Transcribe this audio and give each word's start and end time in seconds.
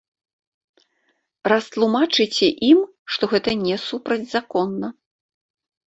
Растлумачыце 1.53 2.47
ім, 2.71 2.79
што 3.17 3.23
гэта 3.37 3.49
не 3.69 3.75
супрацьзаконна. 3.87 4.87